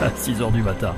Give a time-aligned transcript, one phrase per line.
[0.18, 0.94] 6h du matin.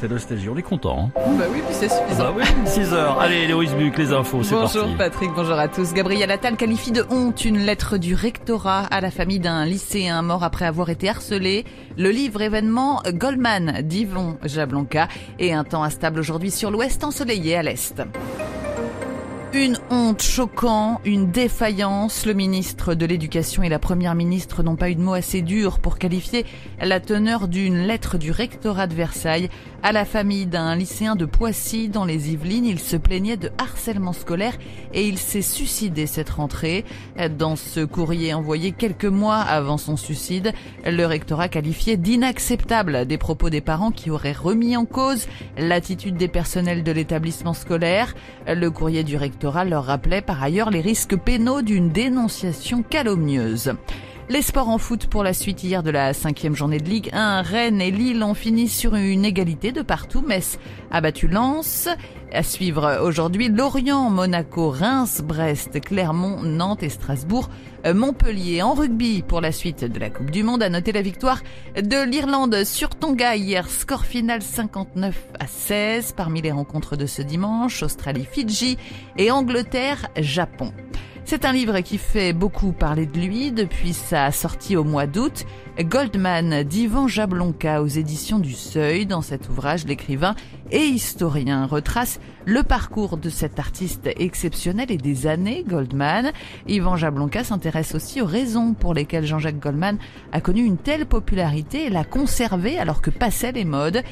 [0.00, 1.10] C'est nostalgie, on est content.
[1.16, 2.32] Hein bah oui, puis c'est suffisant.
[2.32, 3.18] bah oui, 6h.
[3.20, 4.78] Allez, Héloïse Buc, les infos, c'est parti.
[4.78, 5.92] Bonjour Patrick, bonjour à tous.
[5.92, 10.44] Gabriel Attal qualifie de honte une lettre du rectorat à la famille d'un lycéen mort
[10.44, 11.64] après avoir été harcelé.
[11.96, 17.62] Le livre événement Goldman d'Yvon Jablonka et un temps instable aujourd'hui sur l'ouest ensoleillé à
[17.62, 18.02] l'est.
[19.54, 22.24] Une honte choquant, une défaillance.
[22.24, 25.78] Le ministre de l'Éducation et la première ministre n'ont pas eu de mots assez durs
[25.78, 26.46] pour qualifier
[26.80, 29.50] la teneur d'une lettre du rectorat de Versailles
[29.82, 32.64] à la famille d'un lycéen de Poissy dans les Yvelines.
[32.64, 34.56] Il se plaignait de harcèlement scolaire
[34.94, 36.86] et il s'est suicidé cette rentrée.
[37.36, 40.54] Dans ce courrier envoyé quelques mois avant son suicide,
[40.86, 45.26] le rectorat qualifiait d'inacceptable des propos des parents qui auraient remis en cause
[45.58, 48.14] l'attitude des personnels de l'établissement scolaire.
[48.46, 53.72] Le courrier du rectorat leur rappelait par ailleurs les risques pénaux d'une dénonciation calomnieuse.
[54.28, 57.42] Les sports en foot pour la suite hier de la cinquième journée de Ligue 1.
[57.42, 60.22] Rennes et Lille ont fini sur une égalité de partout.
[60.22, 60.58] Metz
[60.90, 61.88] a battu Lens.
[62.32, 67.50] À suivre aujourd'hui Lorient, Monaco, Reims, Brest, Clermont, Nantes et Strasbourg.
[67.84, 70.62] Montpellier en rugby pour la suite de la Coupe du Monde.
[70.62, 71.42] A noté la victoire
[71.74, 73.68] de l'Irlande sur Tonga hier.
[73.68, 77.82] Score final 59 à 16 parmi les rencontres de ce dimanche.
[77.82, 78.78] Australie, Fidji
[79.18, 80.72] et Angleterre, Japon.
[81.24, 85.46] C'est un livre qui fait beaucoup parler de lui depuis sa sortie au mois d'août.
[85.80, 89.06] Goldman d'Ivan Jablonka aux éditions du Seuil.
[89.06, 90.34] Dans cet ouvrage, l'écrivain
[90.70, 96.32] et historien retrace le parcours de cet artiste exceptionnel et des années Goldman.
[96.66, 99.98] Ivan Jablonka s'intéresse aussi aux raisons pour lesquelles Jean-Jacques Goldman
[100.32, 104.02] a connu une telle popularité et l'a conservé alors que passaient les modes.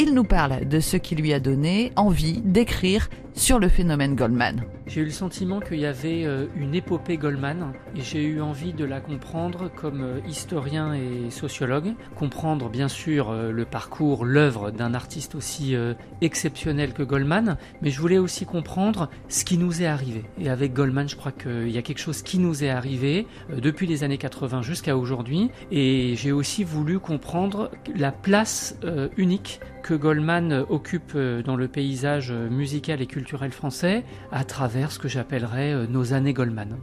[0.00, 3.08] Il nous parle de ce qui lui a donné envie d'écrire
[3.38, 4.64] sur le phénomène Goldman.
[4.88, 7.72] J'ai eu le sentiment qu'il y avait euh, une épopée Goldman.
[7.94, 13.30] Et j'ai eu envie de la comprendre comme euh, historien et sociologue, comprendre bien sûr
[13.30, 15.76] euh, le parcours, l'œuvre d'un artiste aussi
[16.20, 20.24] exceptionnel que Goldman, mais je voulais aussi comprendre ce qui nous est arrivé.
[20.40, 23.86] Et avec Goldman, je crois qu'il y a quelque chose qui nous est arrivé depuis
[23.86, 25.50] les années 80 jusqu'à aujourd'hui.
[25.70, 28.76] Et j'ai aussi voulu comprendre la place
[29.16, 35.08] unique que Goldman occupe dans le paysage musical et culturel français à travers ce que
[35.08, 36.76] j'appellerais euh, nos années Goldman.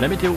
[0.00, 0.34] La météo.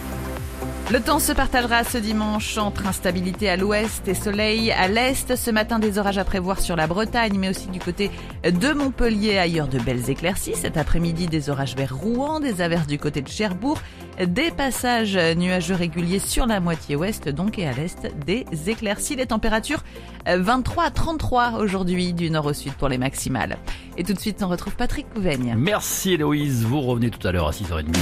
[0.91, 5.35] Le temps se partagera ce dimanche entre instabilité à l'ouest et soleil à l'est.
[5.35, 8.11] Ce matin, des orages à prévoir sur la Bretagne, mais aussi du côté
[8.43, 9.37] de Montpellier.
[9.37, 10.55] Ailleurs, de belles éclaircies.
[10.55, 13.79] Cet après-midi, des orages vers Rouen, des averses du côté de Cherbourg,
[14.25, 19.15] des passages nuageux réguliers sur la moitié ouest, donc, et à l'est, des éclaircies.
[19.15, 19.83] Les températures
[20.25, 23.57] 23 à 33 aujourd'hui du nord au sud pour les maximales.
[23.97, 25.55] Et tout de suite, on retrouve Patrick Pouvaigne.
[25.57, 26.63] Merci Héloïse.
[26.63, 27.93] Vous revenez tout à l'heure à 6h30.